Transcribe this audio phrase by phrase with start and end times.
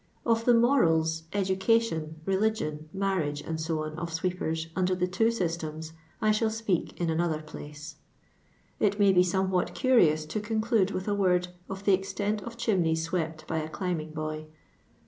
[0.25, 6.49] Of the moralif edHcation, reliffion, mamagt, &c., of iweepen, under the two eyitema, I ihall
[6.49, 7.97] speak in another place.
[8.79, 13.11] It may be somewhat cnrioni to conclude with a word of the extent of chimneya
[13.11, 14.47] awept by a climbing boy.